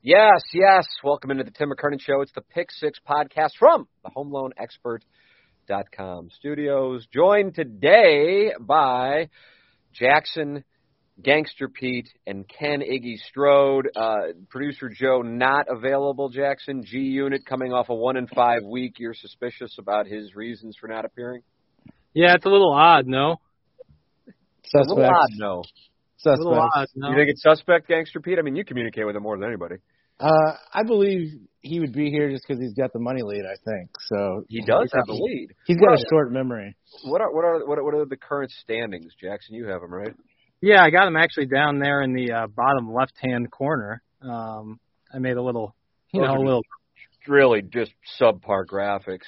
[0.00, 0.86] Yes, yes.
[1.02, 2.20] Welcome into the Tim McKernan Show.
[2.20, 7.04] It's the Pick Six podcast from the HomeLoanExpert.com studios.
[7.12, 9.28] Joined today by
[9.92, 10.62] Jackson,
[11.20, 13.88] Gangster Pete, and Ken Iggy Strode.
[13.96, 16.28] Uh, Producer Joe not available.
[16.28, 19.00] Jackson G Unit coming off a one in five week.
[19.00, 21.42] You're suspicious about his reasons for not appearing.
[22.14, 23.40] Yeah, it's a little odd, no.
[24.62, 24.86] Suspect.
[24.86, 25.64] A little odd, no.
[26.18, 26.40] Suspect.
[26.40, 27.10] A little odd, no.
[27.10, 28.38] You think it's suspect, Gangster Pete?
[28.38, 29.76] I mean, you communicate with him more than anybody.
[30.20, 33.44] Uh, I believe he would be here just because he's got the money lead.
[33.44, 34.44] I think so.
[34.48, 35.48] He does have the lead.
[35.66, 36.76] He's got a short memory.
[37.04, 39.54] What are what are what are, what are the current standings, Jackson?
[39.54, 40.14] You have him right.
[40.60, 44.02] Yeah, I got him actually down there in the uh, bottom left-hand corner.
[44.20, 44.80] Um,
[45.14, 45.76] I made a little,
[46.12, 46.62] you Those know, a little.
[47.28, 49.26] Really, just subpar graphics.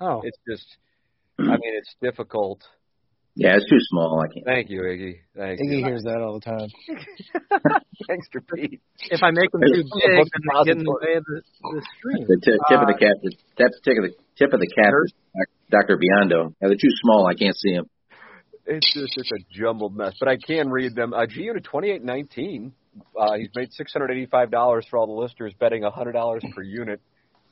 [0.00, 0.66] Oh, it's just.
[1.38, 2.62] I mean, it's difficult
[3.40, 4.20] yeah, it's too small.
[4.20, 4.44] I can't.
[4.44, 5.16] Thank you, Iggy.
[5.34, 5.84] Thank Iggy you.
[5.86, 6.68] hears that all the time.
[8.06, 8.82] Thanks, Pete.
[9.08, 11.82] If I make them too big, then they get in the way of the, the
[11.96, 12.26] screen.
[12.28, 13.16] The t- tip uh, of the cap.
[13.24, 14.92] The tip of the tip of the cap.
[15.70, 15.96] Dr.
[15.96, 16.52] Biondo.
[16.60, 17.26] Yeah, they're too small.
[17.26, 17.88] I can't see them.
[18.66, 21.14] It's just it's a jumbled mess, but I can read them.
[21.14, 22.74] Uh, G Unit twenty eight nineteen.
[23.18, 26.12] Uh, he's made six hundred eighty five dollars for all the listeners, betting a hundred
[26.12, 27.00] dollars per unit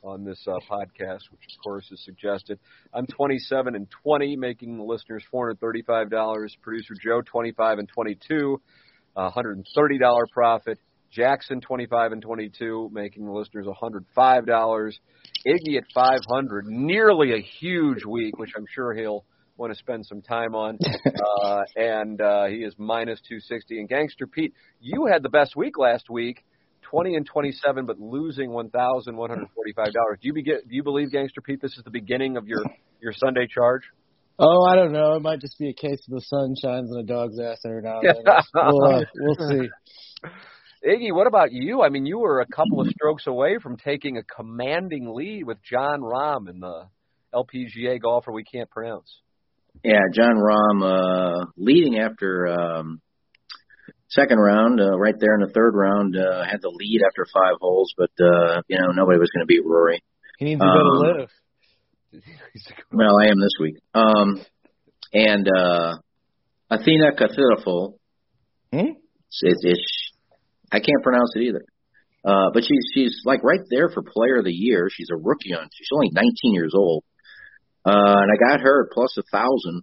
[0.02, 2.58] on this uh, podcast, which of course is suggested.
[2.92, 6.48] I'm 27 and 20, making the listeners $435.
[6.62, 8.60] Producer Joe 25 and 22,
[9.16, 10.78] uh, $130 profit.
[11.10, 14.92] Jackson 25 and 22, making the listeners $105.
[15.46, 19.24] Iggy at 500, nearly a huge week, which I'm sure he'll
[19.56, 20.78] want to spend some time on.
[21.44, 23.78] Uh, and uh, he is minus 260.
[23.78, 26.44] And Gangster Pete, you had the best week last week
[26.90, 29.08] 20 and 27, but losing $1,145.
[29.14, 32.62] Do you be, do you believe, Gangster Pete, this is the beginning of your
[33.00, 33.82] your Sunday charge?
[34.38, 35.14] Oh, I don't know.
[35.14, 37.82] It might just be a case of the sun shines on a dog's ass every
[37.82, 38.34] now and then.
[38.54, 39.68] we'll, uh, we'll see.
[40.86, 41.82] Iggy, what about you?
[41.82, 45.58] I mean, you were a couple of strokes away from taking a commanding lead with
[45.62, 46.84] Jon Rahm in the
[47.34, 49.12] LPGA golfer we can't pronounce.
[49.82, 53.00] Yeah, Jon Rahm uh, leading after um,
[54.08, 57.56] second round, uh, right there in the third round, uh, had the lead after five
[57.60, 60.02] holes, but uh, you know nobody was going to beat Rory.
[60.38, 61.30] He needs to um, go to um, LIV.
[62.92, 63.76] well, I am this week.
[63.94, 64.40] Um,
[65.12, 65.96] and uh,
[66.70, 67.94] Athena Cathiraful.
[68.72, 68.92] Hmm?
[69.30, 70.12] It's, it's,
[70.70, 71.64] I can't pronounce it either.
[72.24, 74.88] Uh, but she's she's like right there for Player of the Year.
[74.92, 75.68] She's a rookie on.
[75.72, 77.04] She's only 19 years old.
[77.84, 79.82] Uh, and I got her at plus a thousand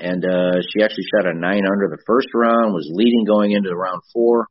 [0.00, 3.74] and uh, she actually shot a nine under the first round, was leading going into
[3.74, 4.48] round four.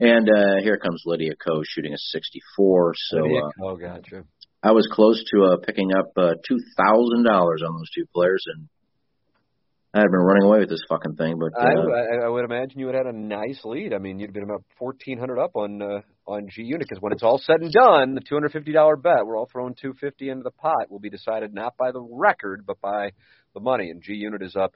[0.00, 2.94] And uh, here comes Lydia Ko shooting a 64.
[2.96, 4.24] So Lydia uh, Ko, gotcha.
[4.62, 8.44] I was close to uh, picking up uh, two thousand dollars on those two players,
[8.54, 8.68] and
[9.94, 11.38] I'd been running away with this fucking thing.
[11.38, 13.92] But uh, I, I would imagine you would have had a nice lead.
[13.94, 17.12] I mean, you'd been about fourteen hundred up on uh, on G Unit because when
[17.12, 19.94] it's all said and done, the two hundred fifty dollar bet, we're all throwing two
[20.00, 23.10] fifty into the pot, will be decided not by the record but by
[23.58, 23.90] the money.
[23.90, 24.74] And G Unit is up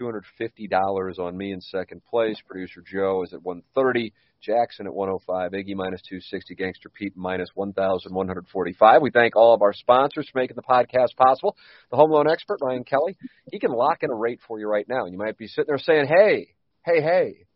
[0.00, 2.36] $250 on me in second place.
[2.46, 4.12] Producer Joe is at 130.
[4.40, 5.50] Jackson at 105.
[5.50, 6.54] Iggy minus 260.
[6.54, 9.02] Gangster Pete minus 1,145.
[9.02, 11.56] We thank all of our sponsors for making the podcast possible.
[11.90, 13.16] The home loan expert, Ryan Kelley,
[13.50, 15.04] he can lock in a rate for you right now.
[15.04, 16.48] And you might be sitting there saying, hey,
[16.84, 17.46] hey, hey,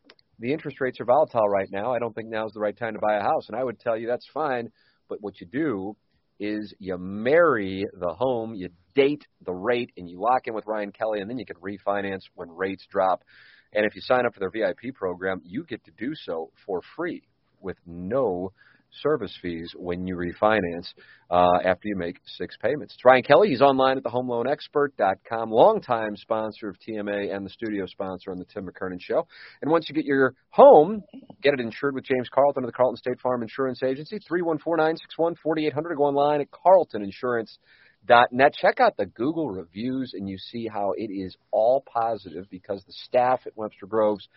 [0.41, 1.93] the interest rates are volatile right now.
[1.93, 3.47] I don't think now is the right time to buy a house.
[3.49, 4.73] And I would tell you that's fine.
[5.09, 5.97] But what you do
[6.39, 10.93] is you marry the home, you date the rate, and you lock in with Ryan
[10.93, 13.25] Kelley, and then you can refinance when rates drop.
[13.73, 16.83] And if you sign up for their VIP program, you get to do so for
[16.97, 17.23] free
[17.61, 18.53] with no
[19.01, 20.93] service fees when you refinance
[21.31, 22.93] uh, after you make six payments.
[22.95, 23.49] It's Ryan Kelley.
[23.49, 28.67] He's online at thehomeloanexpert.com, longtime sponsor of TMA and the studio sponsor on the Tim
[28.67, 29.27] McKernan Show.
[29.63, 31.03] And once you get your home,
[31.43, 35.97] get it insured with James Carlton of the Carlton State Farm Insurance Agency, 314-961-4800.
[35.97, 38.55] Go online at carltoninsurance.net.
[38.61, 42.93] Check out the Google reviews and you see how it is all positive because the
[42.93, 44.29] staff at Webster Groves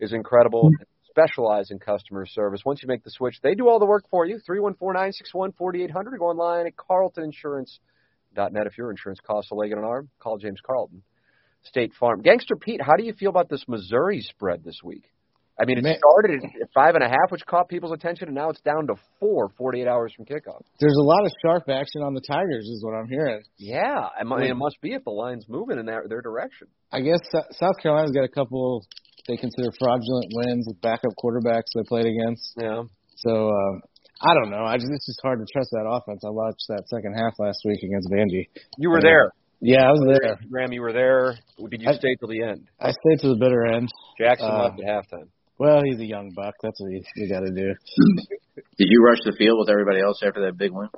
[0.00, 0.70] is incredible
[1.12, 2.62] specialize in customer service.
[2.64, 4.38] Once you make the switch, they do all the work for you.
[4.48, 6.18] 314-961-4800.
[6.18, 8.66] Go online at carltoninsurance.net.
[8.66, 11.02] If your insurance costs a leg and an arm, call James Carlton.
[11.64, 12.22] State Farm.
[12.22, 15.04] Gangster Pete, how do you feel about this Missouri spread this week?
[15.60, 15.96] I mean, it Man.
[15.98, 18.94] started at five and a half, which caught people's attention, and now it's down to
[19.20, 20.62] four, 48 hours from kickoff.
[20.80, 23.42] There's a lot of sharp action on the Tigers, is what I'm hearing.
[23.58, 26.68] Yeah, I mean, it must be if the line's moving in their their direction.
[26.90, 27.20] I guess
[27.52, 28.84] South Carolina's got a couple
[29.28, 32.52] they consider fraudulent wins with backup quarterbacks they played against.
[32.60, 32.82] Yeah.
[33.16, 33.72] So uh,
[34.20, 34.64] I don't know.
[34.64, 36.22] I just it's just hard to trust that offense.
[36.24, 38.48] I watched that second half last week against Vandy.
[38.78, 39.10] You were Yeah.
[39.10, 39.30] there.
[39.64, 40.38] Yeah, I was there.
[40.50, 41.36] Graham, you were there.
[41.70, 42.66] Did you I- stay till the end?
[42.80, 43.88] I stayed to the bitter end.
[44.18, 45.28] Jackson Uh, left at halftime.
[45.58, 46.54] Well, he's a young buck.
[46.64, 47.72] That's what you, you got to do.
[48.78, 50.88] Did you rush the field with everybody else after that big win?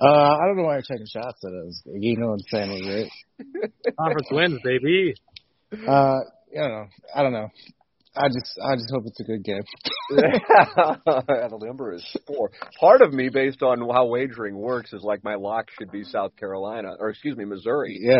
[0.00, 1.82] Uh, I don't know why you're taking shots at us.
[1.86, 3.06] You know what I'm saying was
[3.46, 3.70] right.
[3.96, 5.14] Conference wins, baby.
[5.86, 6.18] Uh,
[6.56, 6.86] I don't know.
[7.14, 7.48] I don't know.
[8.16, 9.62] I just I just hope it's a good game.
[10.10, 12.50] the number is four.
[12.80, 16.34] Part of me, based on how wagering works, is like my lock should be South
[16.36, 17.96] Carolina, or excuse me, Missouri.
[18.00, 18.18] Yeah.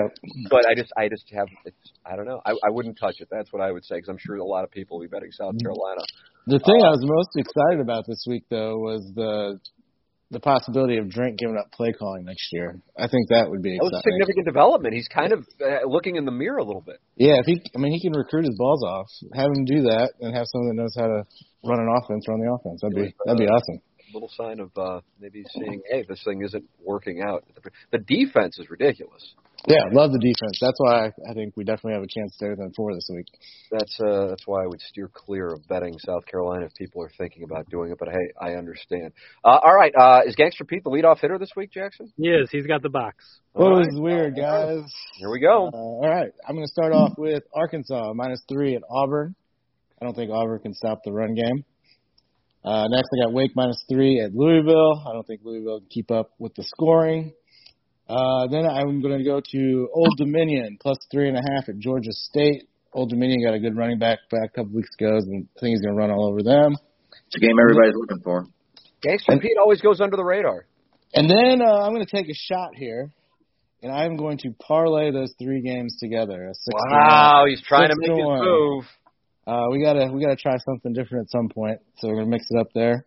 [0.48, 2.40] But I just, I just have, it's, I don't know.
[2.46, 3.26] I, I wouldn't touch it.
[3.32, 5.32] That's what I would say, because I'm sure a lot of people will be betting
[5.32, 5.62] South mm.
[5.62, 6.02] Carolina.
[6.46, 9.58] The thing I um, was most excited about this week though was the
[10.30, 12.80] the possibility of Drink giving up play calling next year.
[12.96, 14.94] I think that would be That was significant development.
[14.94, 16.98] He's kind of uh, looking in the mirror a little bit.
[17.16, 19.06] Yeah, if he, I mean, he can recruit his balls off.
[19.34, 21.24] Have him do that, and have someone that knows how to
[21.64, 22.80] run an offense, run the offense.
[22.80, 23.82] That'd be that'd be awesome.
[24.14, 27.44] Little sign of uh, maybe seeing, hey, this thing isn't working out.
[27.92, 29.34] The defense is ridiculous.
[29.68, 30.58] Yeah, love the defense.
[30.60, 33.26] That's why I, I think we definitely have a chance there than four this week.
[33.70, 37.10] That's uh, that's why I would steer clear of betting South Carolina if people are
[37.18, 37.98] thinking about doing it.
[37.98, 39.12] But hey, I understand.
[39.44, 42.10] Uh, all right, uh, is Gangster Pete the leadoff hitter this week, Jackson?
[42.16, 42.48] He is.
[42.50, 43.24] He's got the box.
[43.54, 43.86] Oh, All right.
[43.86, 44.90] is weird, guys.
[45.18, 45.68] Here we go.
[45.72, 49.34] Uh, all right, I'm going to start off with Arkansas minus three at Auburn.
[50.00, 51.64] I don't think Auburn can stop the run game.
[52.64, 55.02] Uh, next, I got Wake minus three at Louisville.
[55.06, 57.34] I don't think Louisville can keep up with the scoring.
[58.10, 61.78] Uh, then I'm going to go to Old Dominion plus three and a half at
[61.78, 62.64] Georgia State.
[62.92, 65.70] Old Dominion got a good running back back a couple weeks ago, and I think
[65.70, 66.74] he's going to run all over them.
[67.28, 68.46] It's a game everybody's looking for.
[69.00, 70.66] Gangster Pete always goes under the radar.
[71.14, 73.12] And then uh, I'm going to take a shot here,
[73.80, 76.48] and I'm going to parlay those three games together.
[76.48, 76.90] A six to one.
[76.90, 78.44] Wow, he's trying to make his one.
[78.44, 78.84] move.
[79.46, 82.46] Uh, we gotta we gotta try something different at some point, so we're gonna mix
[82.50, 83.06] it up there.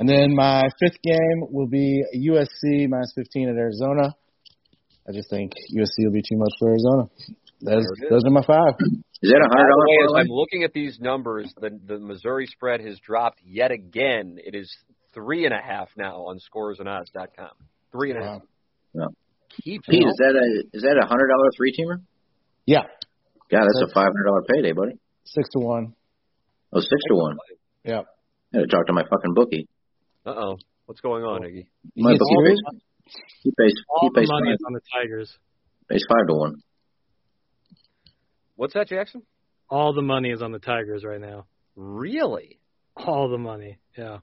[0.00, 4.14] And then my fifth game will be USC minus 15 at Arizona.
[5.08, 7.08] I just think USC will be too much for Arizona.
[7.08, 8.10] Those There it is.
[8.10, 8.74] those are my five.
[9.22, 11.98] Is that a hundred the way, as dollar I'm looking at these numbers, the the
[11.98, 14.38] Missouri spread has dropped yet again.
[14.44, 14.72] It is
[15.14, 17.50] three and a half now on scoresandodds.com.
[17.92, 18.42] Three and a half.
[18.94, 19.08] Wow.
[19.62, 20.08] Keeps Pete, going.
[20.10, 22.00] is that a is that a hundred dollar three teamer?
[22.66, 22.82] Yeah,
[23.50, 24.98] God, that's a five hundred dollar payday, buddy.
[25.24, 25.94] six to one.
[26.72, 27.36] Oh, six to one.
[27.84, 28.00] Yeah.
[28.54, 29.68] I had to talk to my fucking bookie.
[30.26, 30.56] Uh oh.
[30.86, 31.66] What's going on, Iggy?
[31.96, 32.58] My bookie serious?
[32.70, 32.80] pays,
[33.42, 35.38] he pays All he the money five, is on the Tigers.
[35.88, 36.54] pays five to one.
[38.56, 39.22] What's that, Jackson?
[39.68, 41.46] All the money is on the Tigers right now.
[41.76, 42.58] Really?
[42.96, 43.78] All the money.
[43.96, 44.18] Yeah.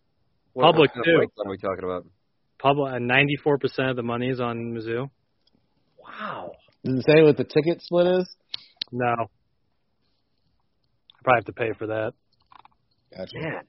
[0.54, 1.18] What Public, kind of too.
[1.18, 2.06] breakdown are we talking about?
[2.60, 2.94] Public.
[2.94, 5.10] Uh, and 94% of the money is on Mizzou.
[5.98, 6.52] Wow.
[6.84, 8.36] Does it say what the ticket split is?
[8.92, 9.06] No.
[9.08, 9.26] I
[11.24, 12.14] probably have to pay for that.
[13.16, 13.40] Gotcha.
[13.40, 13.62] Man.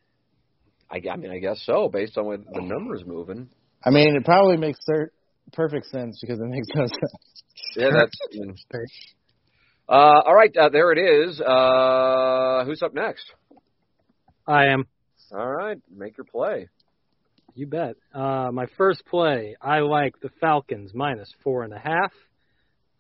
[0.90, 3.48] I, I mean, I guess so, based on what the numbers moving.
[3.84, 5.12] I mean, it probably makes cer-
[5.52, 7.42] perfect sense because it makes no sense.
[7.76, 8.12] Yeah, that's.
[9.88, 11.40] uh, all right, uh, there it is.
[11.40, 13.24] Uh, who's up next?
[14.46, 14.86] I am.
[15.32, 16.68] All right, make your play.
[17.54, 17.96] You bet.
[18.14, 22.12] Uh, my first play, I like the Falcons minus four and a half.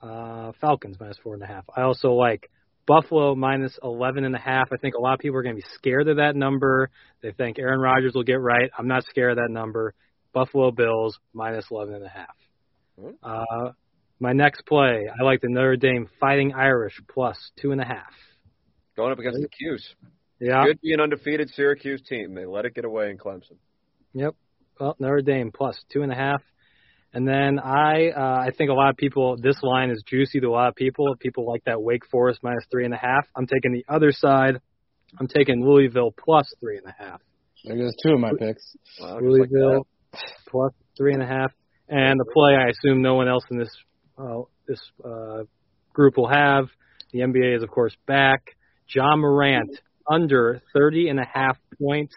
[0.02, 1.64] Uh, Falcons minus four and a half.
[1.76, 2.50] I also like
[2.86, 4.72] Buffalo minus eleven and a half.
[4.72, 6.90] I think a lot of people are going to be scared of that number.
[7.22, 8.70] They think Aaron Rodgers will get right.
[8.76, 9.94] I'm not scared of that number.
[10.32, 12.36] Buffalo Bills minus eleven and a half.
[13.00, 13.10] Hmm.
[13.22, 13.72] Uh,
[14.18, 18.12] my next play, I like the Notre Dame Fighting Irish plus two and a half.
[18.96, 19.94] Going up against the Cuse.
[20.40, 20.64] Yeah.
[20.64, 22.34] Could be an undefeated Syracuse team.
[22.34, 23.56] They let it get away in Clemson.
[24.14, 24.34] Yep.
[24.78, 26.42] Well, Notre Dame plus two and a half.
[27.12, 30.48] And then I, uh, I think a lot of people, this line is juicy to
[30.48, 31.14] a lot of people.
[31.18, 33.26] People like that Wake Forest minus three and a half.
[33.36, 34.60] I'm taking the other side.
[35.18, 37.20] I'm taking Louisville plus three and a half.
[37.64, 38.76] There goes two of my picks.
[39.00, 39.86] Wow, just Louisville
[40.48, 41.52] plus three and a half.
[41.88, 43.70] And the play I assume no one else in this,
[44.18, 45.42] uh, this, uh,
[45.92, 46.68] group will have.
[47.12, 48.56] The NBA is of course back.
[48.94, 49.70] Ja Morant
[50.10, 52.14] under 30 and a half points.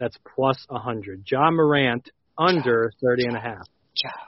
[0.00, 1.22] That's plus 100.
[1.30, 2.08] Ja Morant
[2.38, 3.66] under 30 and a half.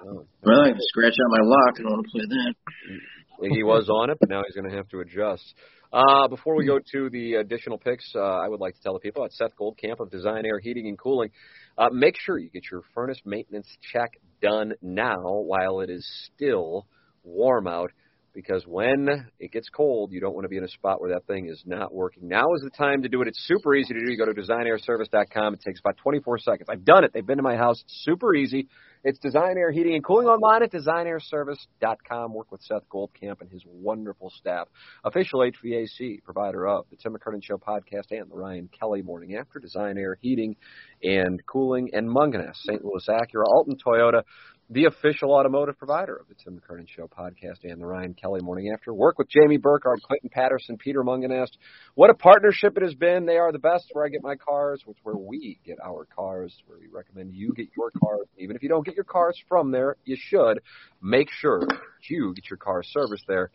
[0.07, 0.27] Oh.
[0.43, 1.75] Well, I can scratch out my lock.
[1.79, 3.55] I don't want to play that.
[3.55, 5.55] He was on it, but now he's going to have to adjust.
[5.93, 9.01] Uh, before we go to the additional picks, uh, I would like to tell the
[9.01, 11.31] people at Seth Goldcamp of Design Aire Heating and Cooling,
[11.79, 16.87] uh, make sure you get your furnace maintenance check done now while it is still
[17.25, 17.91] warm out.
[18.35, 21.25] because when it gets cold, you don't want to be in a spot where that
[21.27, 22.29] thing is not working.
[22.29, 23.29] Now is the time to do it.
[23.29, 24.11] It's super easy to do.
[24.11, 25.55] You go to designairservice.com.
[25.55, 26.69] It takes about 24 seconds.
[26.69, 27.13] I've done it.
[27.15, 27.81] They've been to my house.
[27.83, 28.67] It's super easy.
[29.07, 32.33] It's Design Aire Heating and Cooling online at designairservice.com.
[32.33, 34.67] Work with Seth Goldcamp and his wonderful staff.
[35.05, 39.59] Official HVAC provider of the Tim McKernan Show podcast and the Ryan Kelley Morning After.
[39.59, 40.57] Design Aire Heating
[41.03, 42.83] and Cooling and Mungenast, St.
[42.83, 44.23] Louis Acura, Alton Toyota
[44.71, 48.73] the official automotive provider of the Tim McKernan Show podcast and the Ryan Kelley Morning
[48.73, 48.95] After.
[48.95, 51.51] Work with Jamie Burkhardt, Clinton Patterson, Peter Mungenast.
[51.95, 53.27] What a partnership it has been.
[53.27, 56.55] They are the best where I get my cars, which where we get our cars,
[56.67, 58.27] where we recommend you get your cars.
[58.39, 60.61] Even if you don't get your cars from there, you should
[61.03, 61.61] make sure
[62.09, 63.51] you get your car serviced there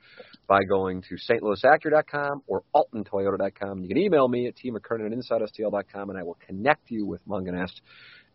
[0.48, 3.82] by going to stlouisacura.com or altontoyota.com.
[3.82, 7.82] You can email me at tmcckernan at insidestl.com and I will connect you with Mungenast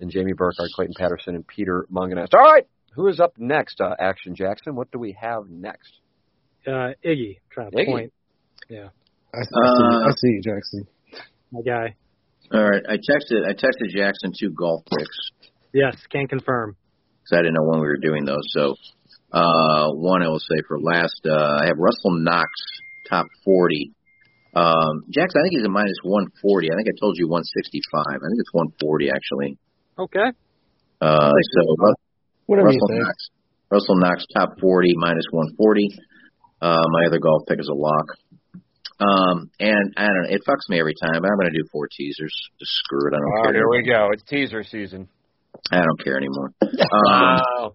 [0.01, 2.35] and Jamie Burkhardt, Clayton Patterson, and Peter Mungenast.
[2.35, 3.81] All right, who is up next?
[3.81, 4.75] Uh, Action Jackson.
[4.75, 5.93] What do we have next?
[6.67, 7.87] Uh, Iggy, trying to Iggy.
[7.87, 8.13] point.
[8.69, 8.89] Yeah,
[9.35, 10.87] I, I, see, I see you, Jackson.
[11.53, 11.95] my guy.
[12.53, 15.17] All right, I texted I texted Jackson two golf picks
[15.73, 16.77] Yes, can confirm.
[17.23, 18.45] because I didn't know when we were doing those.
[18.53, 18.75] So
[19.33, 22.49] uh, one I will say for last, uh, I have Russell Knox
[23.09, 23.93] top forty.
[24.55, 26.71] Um, Jackson, I think he's a minus one forty.
[26.71, 28.17] I think I told you one sixty five.
[28.23, 29.59] I think it's one forty actually.
[29.99, 30.29] Okay.
[31.01, 31.95] Uh, so Ru-
[32.47, 32.89] Whatever Russell.
[32.91, 33.17] Knox,
[33.71, 35.89] Russell Knox top forty minus one forty.
[36.61, 38.07] Uh, my other golf pick is a lock.
[39.01, 41.67] Um, and I don't know, it fucks me every time, but I'm going to do
[41.73, 42.33] four teasers.
[42.61, 43.15] Just screw it.
[43.15, 43.55] I don't All right, care.
[43.55, 44.09] here we go.
[44.13, 45.09] It's teaser season.
[45.73, 46.53] I don't care anymore.
[46.63, 46.69] wow.
[46.71, 47.73] Um, Wow.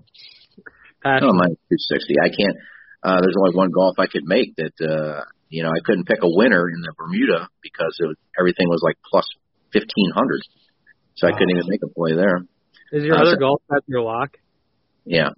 [1.04, 1.30] Passion.
[1.30, 2.16] Oh, minus 260.
[2.24, 2.58] I can't.
[3.04, 4.76] Uh, there's only one golf I could make that.
[4.84, 8.68] Uh, you know, I couldn't pick a winner in the Bermuda because it was, everything
[8.68, 9.24] was like plus
[9.72, 10.42] 1500.
[11.20, 12.40] So I couldn't even make a play there.
[12.92, 14.38] Is your uh, other so- golf at your lock?
[15.04, 15.30] Yeah.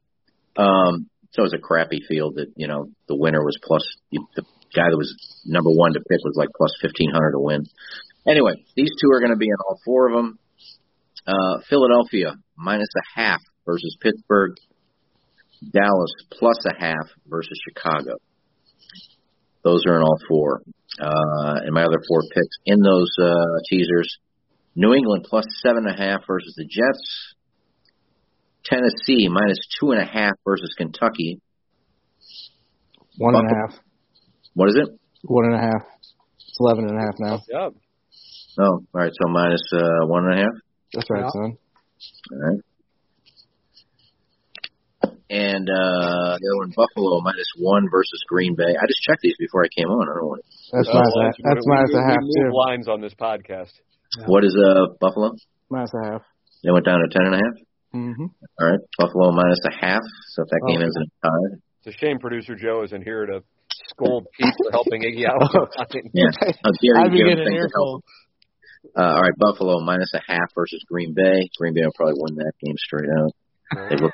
[0.56, 4.44] Um, so it was a crappy field that you know the winner was plus the
[4.76, 7.66] guy that was number one to pick was like plus 1500 to win.
[8.28, 10.40] Anyway, these two are going to be in all four of them.
[11.26, 14.52] Uh, Philadelphia minus a half versus Pittsburgh.
[15.62, 18.18] Dallas plus a half versus Chicago.
[19.64, 20.62] Those are in all four.
[21.00, 24.18] Uh, and my other four picks in those uh, teasers:
[24.76, 27.36] New England plus seven and a half versus the Jets.
[28.64, 31.42] Tennessee minus two and a half versus Kentucky.
[33.18, 33.80] One and a half.
[34.54, 34.90] What is it?
[35.24, 35.82] One and a half.
[36.38, 37.40] It's eleven and a half now.
[37.50, 37.74] Yep.
[38.60, 39.12] Oh, all right.
[39.22, 40.54] So minus uh, one and a half.
[40.94, 41.30] That's right, Yeah.
[41.30, 41.58] son.
[42.32, 42.60] All right.
[45.30, 48.68] And uh, the other one, Buffalo minus one versus Green Bay.
[48.76, 50.04] I just checked these before I came on.
[50.04, 50.42] I don't know what.
[50.74, 51.14] That's Uh, minus.
[51.16, 52.52] well, A, that's we- minus we- a half we too.
[52.54, 53.72] lines on this podcast.
[54.26, 55.32] What is uh Buffalo?
[55.70, 56.22] Minus a half.
[56.64, 57.56] They went down to ten and a half.
[57.96, 58.26] Mm-hmm.
[58.60, 58.80] All right.
[58.98, 60.02] Buffalo minus a half.
[60.36, 60.84] So if that game Oh.
[60.84, 61.58] ends in a tie.
[61.86, 63.44] It's a shame producer Joe isn't here to
[63.90, 65.42] scold Pete for helping Iggy out.
[66.14, 66.30] Yeah.
[66.40, 68.04] How dare you I'd be give him getting things to help.
[68.98, 71.50] Uh, all right, Buffalo minus a half versus Green Bay.
[71.58, 73.32] Green Bay will probably win that game straight out.
[73.90, 74.12] They look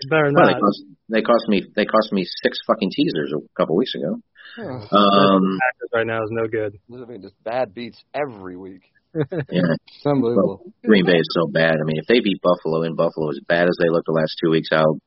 [0.00, 0.54] It better well, not.
[0.54, 4.20] they cost they cost me they cost me six fucking teasers a couple weeks ago.
[4.58, 4.96] Oh.
[4.96, 6.78] Um, Packers right now is no good.
[6.92, 8.82] I mean, just bad beats every week.
[9.50, 10.72] yeah, It's unbelievable.
[10.84, 11.74] Green Bay is so bad.
[11.80, 14.36] I mean, if they beat Buffalo in Buffalo as bad as they looked the last
[14.42, 14.98] two weeks, I'll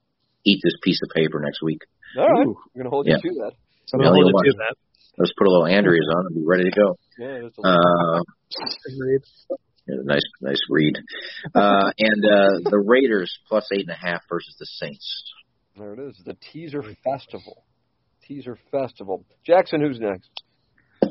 [0.45, 1.81] eat this piece of paper next week.
[2.17, 2.57] All right, Ooh.
[2.73, 3.17] we're gonna hold Yeah.
[3.23, 3.53] you to that.
[3.93, 4.75] I'm Yeah, gonna hold you to that.
[5.17, 6.95] Let's put a little Andreas on and be ready to go.
[7.19, 8.21] Yeah, a Uh,
[8.87, 9.21] Agreed.
[9.87, 10.95] yeah, nice, nice read.
[11.53, 15.33] Uh, and uh, the Raiders plus eight and a half versus the Saints.
[15.77, 16.17] There it is.
[16.25, 17.63] The teaser festival.
[18.27, 19.25] Teaser festival.
[19.45, 20.29] Jackson, who's next?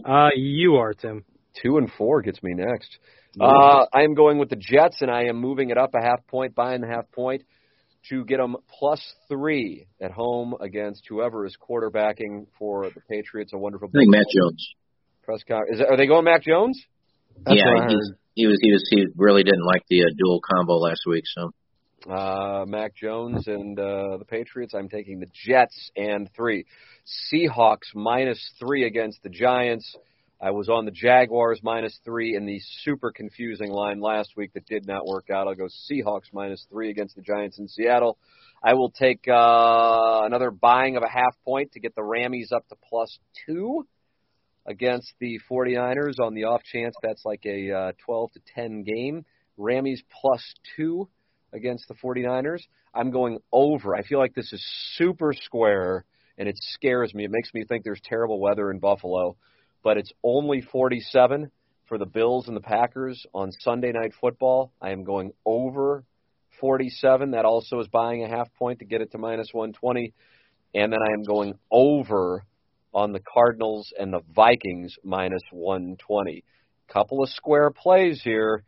[0.04, 1.24] Uh, you are Tim.
[1.62, 2.98] Two and four gets me next.
[3.40, 6.26] Uh, I am going with the Jets, and I am moving it up a half
[6.26, 7.42] point, buying the half point
[8.08, 13.52] to get them plus three at home against whoever is quarterbacking for the Patriots.
[13.52, 14.74] A wonderful I think Mac Jones.
[15.22, 15.76] press conference.
[15.76, 16.80] Is it, are they going Mac Jones?
[17.44, 17.88] That's yeah, I
[18.36, 21.24] he was he was he really didn't like the uh, dual combo last week.
[21.26, 21.50] So
[22.08, 24.74] Uh, Mac Jones and uh, the Patriots.
[24.74, 26.64] I'm taking the Jets and three.
[27.32, 29.94] Seahawks minus three against the Giants.
[30.42, 34.64] I was on the Jaguars minus three in the super confusing line last week that
[34.64, 35.46] did not work out.
[35.46, 38.16] I'll go Seahawks minus three against the Giants in Seattle.
[38.62, 42.66] I will take uh, another buying of a half point to get the Rammies up
[42.68, 43.86] to plus two
[44.66, 49.26] against the 49ers on the off chance that's like a uh, 12 to 10 game.
[49.58, 50.42] Rammies plus
[50.74, 51.08] two
[51.52, 52.62] against the 49ers.
[52.94, 53.94] I'm going over.
[53.94, 56.06] I feel like this is super square
[56.38, 57.24] and it scares me.
[57.24, 59.36] It makes me think there's terrible weather in Buffalo,
[59.82, 61.50] but it's only 47
[61.86, 64.72] for the Bills and the Packers on Sunday night football.
[64.80, 66.04] I am going over
[66.60, 67.32] 47.
[67.32, 70.12] That also is buying a half point to get it to minus 120.
[70.74, 72.44] and then I am going over
[72.92, 76.44] on the Cardinals and the Vikings minus 120.
[76.88, 78.64] Couple of square plays here.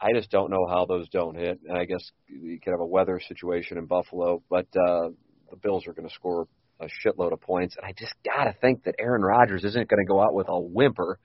[0.00, 1.60] I just don't know how those don't hit.
[1.66, 5.08] And I guess you could have a weather situation in Buffalo, but uh,
[5.50, 6.46] the Bills are going to score
[6.80, 7.76] a shitload of points.
[7.76, 10.48] And I just got to think that Aaron Rodgers isn't going to go out with
[10.48, 11.18] a whimper.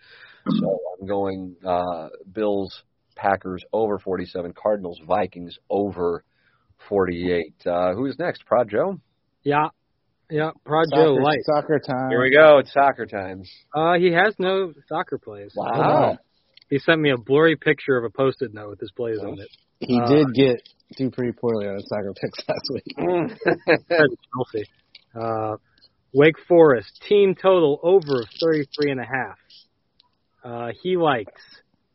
[0.50, 2.84] So I'm going uh, Bills,
[3.16, 6.24] Packers over 47, Cardinals, Vikings over
[6.88, 7.54] 48.
[7.66, 8.46] Uh, who's next?
[8.46, 9.00] Prod Joe?
[9.44, 9.68] Yeah,
[10.30, 10.52] yeah.
[10.66, 11.40] Prod Joe Soccer, Light.
[11.44, 12.10] soccer time.
[12.10, 12.60] Here we go.
[12.60, 13.44] It's soccer time.
[13.76, 15.52] Uh, he has no soccer plays.
[15.56, 16.18] Wow.
[16.70, 19.50] He sent me a blurry picture of a post-it note with his plays on it.
[19.80, 20.56] He Uh, did get
[20.98, 22.84] do pretty poorly on his soccer picks last week.
[23.88, 24.70] Chelsea.
[25.16, 25.58] Uh,
[26.14, 29.38] Wake Forest team total over of 33 and a half.
[30.44, 31.42] Uh, he likes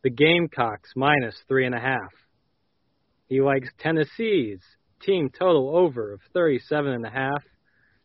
[0.02, 2.12] the Gamecocks minus three and a half.
[3.28, 4.60] He likes Tennessee's
[5.02, 7.42] team total over of 37 and a half.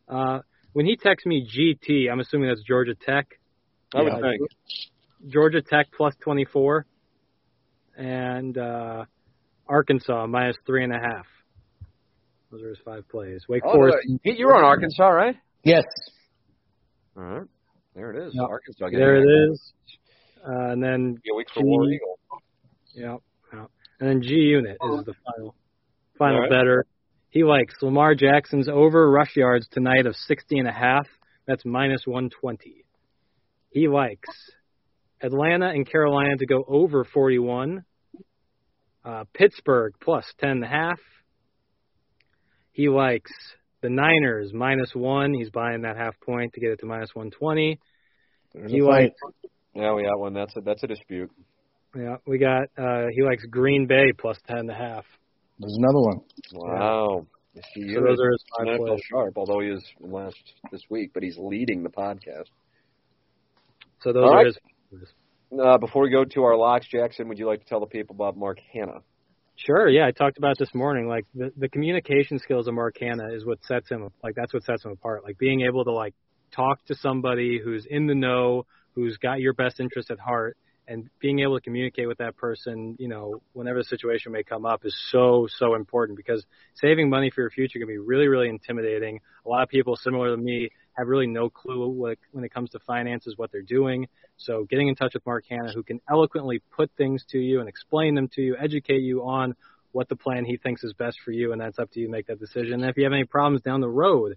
[0.07, 0.39] Uh,
[0.73, 3.27] when he texts me GT, I'm assuming that's Georgia Tech.
[3.93, 4.41] I would Uh, think.
[5.27, 6.85] Georgia Tech plus 24,
[7.97, 9.05] and uh,
[9.67, 11.25] Arkansas minus three and a half.
[12.51, 13.43] Those are his five plays.
[13.47, 13.97] Wake Oh, Forest.
[14.23, 15.35] Pete, you were on Arkansas, right?
[15.63, 15.83] Yes.
[17.17, 17.47] All right.
[17.95, 18.33] There it is.
[18.35, 18.45] Yep.
[18.49, 18.85] Arkansas.
[18.85, 19.23] getting There it.
[19.27, 19.73] it is.
[20.47, 22.19] Uh, and then Be a week for War G- Eagle.
[22.93, 23.17] yeah,
[23.53, 23.65] yeah.
[23.99, 25.53] and then G Unit is the final
[26.17, 26.49] final All right.
[26.49, 26.85] better.
[27.29, 31.07] He likes Lamar Jackson's over rush yards tonight of 60 and a half.
[31.45, 32.85] That's minus 120.
[33.71, 34.29] He likes
[35.21, 37.83] Atlanta and Carolina to go over 41.
[39.05, 40.99] Uh, Pittsburgh plus 10 and a half.
[42.71, 43.31] He likes
[43.81, 45.33] the Niners minus one.
[45.33, 47.79] He's buying that half point to get it to minus 120.
[48.53, 49.15] There's He likes
[49.73, 50.33] Yeah, we got one.
[50.33, 51.31] That's a that's a dispute.
[51.95, 55.05] Yeah, we got uh he likes Green Bay plus ten and a half.
[55.59, 56.21] There's another one.
[56.53, 57.27] Wow.
[57.53, 59.01] You see, So those are his an five NFL plays.
[59.09, 60.37] sharp, although he is last
[60.71, 62.45] this week, but he's leading the podcast.
[64.01, 64.45] So those All are right.
[64.45, 64.57] his
[65.59, 68.15] Uh, before we go to our locks, Jackson, would you like to tell the people
[68.15, 69.01] about Mark Hannah?
[69.65, 71.09] Sure, yeah, I talked about this morning.
[71.09, 74.63] Like the the communication skills of Mark Hannah is what sets him like that's what
[74.63, 75.25] sets him apart.
[75.25, 76.13] Like being able to like
[76.49, 80.55] talk to somebody who's in the know, who's got your best interest at heart,
[80.87, 84.65] and being able to communicate with that person, you know, whenever the situation may come
[84.65, 88.47] up is so so important because saving money for your future can be really really
[88.47, 89.19] intimidating.
[89.45, 92.69] A lot of people similar to me have really no clue what, when it comes
[92.71, 94.07] to finances what they're doing.
[94.37, 97.67] So getting in touch with Mark Hannah, who can eloquently put things to you and
[97.67, 99.55] explain them to you, educate you on
[99.91, 102.11] what the plan he thinks is best for you, and that's up to you to
[102.11, 102.81] make that decision.
[102.81, 104.35] And if you have any problems down the road,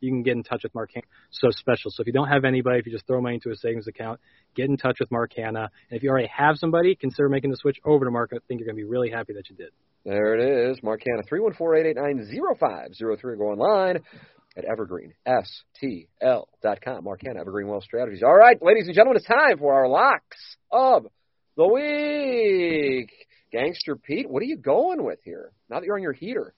[0.00, 1.06] you can get in touch with Mark Hannah.
[1.30, 1.90] So special.
[1.90, 4.20] So if you don't have anybody, if you just throw money into a savings account,
[4.54, 5.70] get in touch with Mark Hannah.
[5.90, 8.32] And if you already have somebody, consider making the switch over to Mark.
[8.32, 9.70] I think you're going to be really happy that you did.
[10.04, 10.40] There it
[10.70, 13.38] is, Mark Hannah, 314-889-0503.
[13.38, 14.00] Go online
[14.56, 17.04] at evergreenstl.com.
[17.04, 18.22] Mark Hannah, Evergreen Wealth Strategies.
[18.22, 20.36] All right, ladies and gentlemen, it's time for our locks
[20.70, 21.06] of
[21.56, 23.10] the week.
[23.52, 25.52] Gangster Pete, what are you going with here?
[25.70, 26.52] Now that you're on your heater.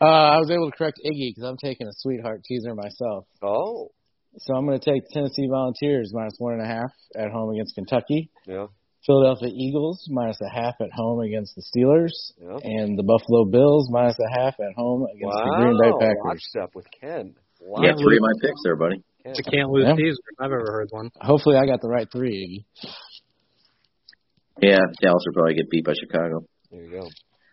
[0.00, 3.26] Uh, I was able to correct Iggy because I'm taking a sweetheart teaser myself.
[3.42, 3.90] Oh,
[4.38, 7.74] So I'm going to take Tennessee Volunteers minus one and a half at home against
[7.74, 8.30] Kentucky.
[8.46, 8.66] yeah,
[9.06, 12.12] Philadelphia Eagles minus a half at home against the Steelers.
[12.40, 12.58] yeah.
[12.62, 16.22] And the Buffalo Bills minus a half at home against Wow, the Green Bay Packers.
[16.24, 17.34] lockstep with Ken.
[17.60, 17.82] Wow.
[17.82, 19.02] You got three of my picks there, buddy.
[19.22, 19.32] Ken.
[19.36, 19.94] The can't lose Yeah.
[19.96, 20.18] teaser.
[20.38, 21.10] I've ever heard one.
[21.20, 22.64] Hopefully I got the right three,
[24.60, 26.40] Yeah, Dallas will probably get beat by Chicago.
[26.70, 27.08] There you go.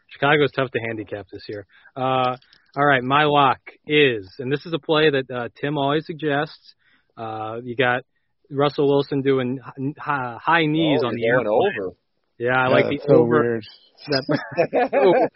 [0.09, 1.65] Chicago's tough to handicap this year.
[1.95, 2.35] Uh,
[2.75, 6.73] all right, my lock is, and this is a play that uh, Tim always suggests.
[7.17, 8.01] Uh, you got
[8.49, 9.59] Russell Wilson doing
[9.97, 11.53] high, high knees oh, on the you're airplane.
[11.79, 11.95] over.
[12.37, 13.41] Yeah, I Yeah, like the so over.
[13.41, 13.63] weird.
[14.07, 15.27] That, oh,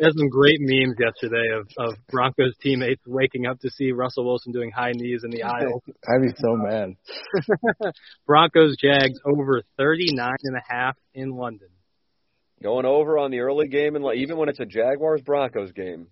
[0.00, 4.52] there's some great memes yesterday of, of Broncos teammates waking up to see Russell Wilson
[4.52, 5.82] doing high knees in the aisle.
[6.08, 6.94] I'd be so mad.
[8.26, 11.68] Broncos Jags over 39 and a half in London.
[12.62, 16.06] Going over on the early game, and even when it's a Jaguars Broncos game,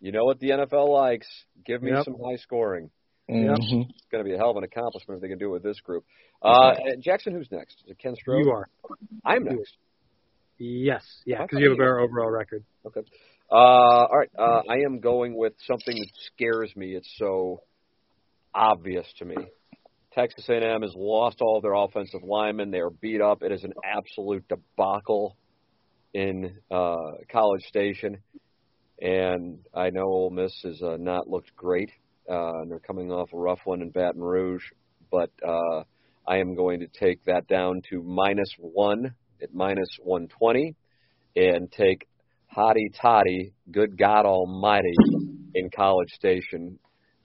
[0.00, 1.26] you know what the NFL likes.
[1.64, 2.04] Give me Yep.
[2.04, 2.90] some high scoring.
[3.28, 3.90] Mhm.
[3.90, 5.62] It's going to be a hell of an accomplishment if they can do it with
[5.62, 6.04] this group.
[6.40, 7.82] Uh, Jackson, who's next?
[7.84, 8.44] Is it Ken Strode?
[8.44, 8.68] You are.
[9.24, 9.76] I'm next.
[10.58, 11.04] Yes.
[11.24, 12.64] Yeah, because thought you have a better overall record.
[12.86, 13.02] Okay.
[13.50, 14.30] Uh, all right.
[14.36, 16.94] Uh, I am going with something that scares me.
[16.94, 17.62] It's so
[18.54, 19.36] obvious to me.
[20.12, 22.70] Texas A&M has lost all of their offensive linemen.
[22.70, 23.42] They are beat up.
[23.42, 25.36] It is an absolute debacle
[26.12, 26.96] in uh,
[27.30, 28.18] College Station,
[29.00, 31.90] and I know Ole Miss has uh, not looked great.
[32.30, 34.64] Uh, and they're coming off a rough one in Baton Rouge,
[35.10, 35.82] but uh,
[36.26, 40.74] I am going to take that down to minus one at minus 120
[41.36, 42.06] and take
[42.54, 44.94] Hottie Toddy, good God Almighty,
[45.54, 46.78] in College Station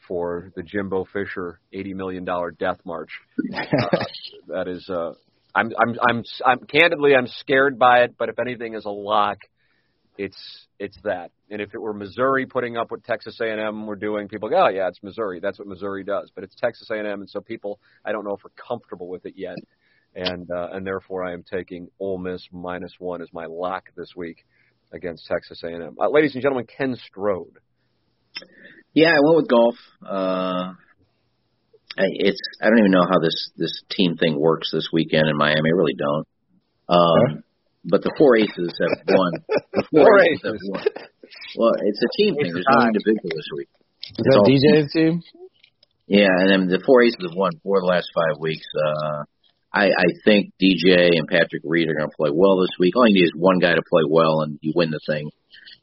[0.08, 3.10] for the Jimbo Fisher eighty million dollar death march.
[3.54, 4.04] Uh,
[4.48, 5.12] that is, uh,
[5.56, 8.16] I'm, I'm, I'm, I'm candidly, I'm scared by it.
[8.18, 9.38] But if anything is a lock,
[10.18, 11.32] it's, it's that.
[11.50, 14.70] And if it were Missouri putting up what Texas A&M were doing, people go, oh
[14.70, 15.40] yeah, it's Missouri.
[15.40, 16.32] That's what Missouri does.
[16.34, 19.34] But it's Texas A&M, and so people, I don't know if we're comfortable with it
[19.36, 19.58] yet.
[20.16, 24.10] And uh, and therefore, I am taking Ole Miss minus one as my lock this
[24.16, 24.46] week
[24.92, 25.96] against Texas A&M.
[26.00, 27.58] Uh, ladies and gentlemen, Ken Strode.
[28.94, 29.76] Yeah, I went with golf.
[30.06, 30.74] Uh,
[31.98, 35.70] it's I don't even know how this this team thing works this weekend in Miami.
[35.70, 36.28] I really don't.
[36.90, 37.44] Um,
[37.86, 39.32] but the four aces have won.
[39.74, 40.52] The four, Four aces, aces.
[40.54, 40.86] have won.
[41.58, 42.54] Well, it's a team thing.
[42.54, 43.70] There's no individual this week.
[43.74, 45.22] Is It's that all- DJ's team?
[46.08, 48.68] Yeah, and then the four aces have won four of the last five weeks.
[48.76, 49.24] Uh,
[49.74, 52.96] I, I think DJ and Patrick Reed are going to play well this week.
[52.96, 55.32] All you need is one guy to play well, and you win the thing.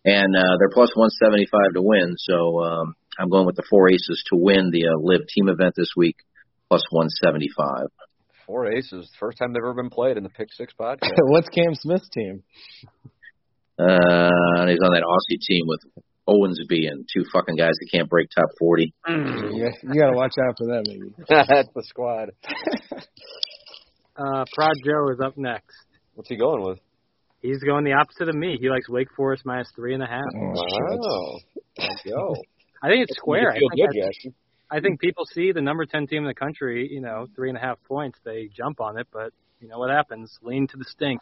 [0.04, 4.22] And uh, they're plus 175 to win, so um, I'm going with the four aces
[4.30, 6.16] to win the uh, LIV team event this week,
[6.68, 7.88] plus 175.
[8.50, 11.12] Four aces, first time they've ever been played in the Pick Six podcast.
[11.28, 12.42] What's Cam Smith's team?
[13.78, 15.78] Uh, he's on that Aussie team with
[16.26, 18.92] Ormsby and two fucking guys that can't break top 40.
[19.06, 21.14] You, you got to watch out for them, maybe.
[21.28, 22.30] That's the squad.
[24.16, 25.72] Uh, Prod Joe is up next.
[26.14, 26.78] What's he going with?
[27.40, 28.58] He's going the opposite of me.
[28.60, 30.20] He likes Wake Forest minus three and a half.
[30.36, 30.52] Oh.
[30.52, 31.38] Wow.
[31.78, 32.34] There you go.
[32.82, 33.50] I think it's square.
[33.50, 34.34] I You feel think, good, Jackson.
[34.70, 37.58] I think people see the number ten team in the country, you know, three and
[37.58, 40.38] a half points, they jump on it, but you know what happens?
[40.42, 41.20] Lean to the stink.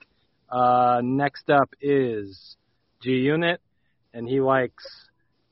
[0.51, 2.57] Uh, next up is
[3.03, 3.61] G Unit,
[4.13, 4.85] and he likes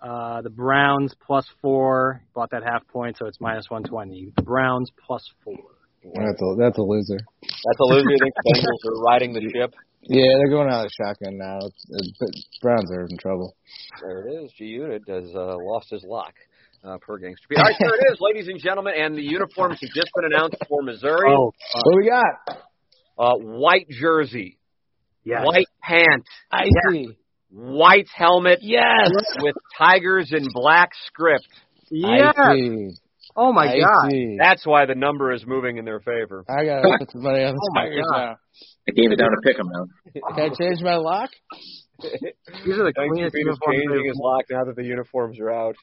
[0.00, 2.22] uh, the Browns plus four.
[2.34, 4.32] Bought that half point, so it's minus one twenty.
[4.36, 5.56] The Browns plus four.
[6.14, 7.18] That's a, that's a loser.
[7.42, 8.08] That's a loser.
[8.08, 9.74] You think the Bengals are riding the ship?
[10.02, 11.58] Yeah, they're going out of shotgun now.
[11.62, 11.84] It's,
[12.20, 13.56] it's, Browns are in trouble.
[14.00, 14.52] There it is.
[14.56, 16.34] G Unit has uh, lost his lock.
[16.84, 17.46] Uh, per gangster.
[17.56, 20.56] All right, there it is, ladies and gentlemen, and the uniforms have just been announced
[20.68, 21.28] for Missouri.
[21.28, 22.58] Oh, What do we got?
[23.18, 24.58] Uh, white jersey,
[25.24, 25.44] yes.
[25.44, 27.16] white pant, Icy.
[27.50, 29.10] white helmet, Yes.
[29.40, 31.46] with tigers in black script.
[31.90, 32.34] Yes.
[32.38, 32.90] Icy.
[33.34, 34.06] Oh my god.
[34.06, 34.36] Icy.
[34.38, 36.44] That's why the number is moving in their favor.
[36.48, 38.18] I got to put some money on the Oh, my Tigers God.
[38.18, 38.36] now.
[38.88, 40.32] I gave it down to pick 'em now.
[40.36, 41.30] Can I change my lock?
[42.02, 43.74] These are the Thanks cleanest for Peter's uniforms.
[43.74, 45.74] changing they've- his lock now that the uniforms are out.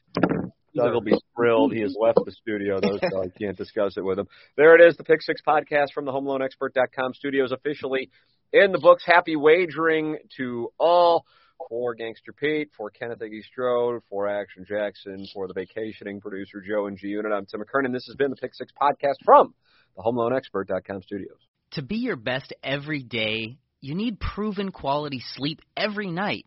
[0.74, 1.72] Doug will be thrilled.
[1.72, 4.28] He has left the studio, though, so I can't discuss it with him.
[4.56, 8.10] There it is, the Pick Six podcast from the HomeLoanExpert.com studios, officially
[8.52, 9.04] in the books.
[9.06, 11.24] Happy wagering to all.
[11.70, 16.88] For Gangster Pete, for Kenneth Iggy Strode, for Action Jackson, for the vacationing producer Joe
[16.88, 17.32] and G Unit.
[17.32, 17.92] I'm Tim McKernan.
[17.92, 19.54] This has been the Pick Six podcast from
[19.96, 21.38] the HomeLoanExpert.com studios.
[21.72, 26.46] To be your best every day, you need proven quality sleep every night.